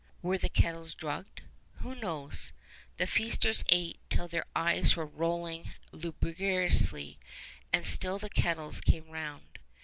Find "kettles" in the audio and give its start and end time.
0.49-0.95, 8.31-8.81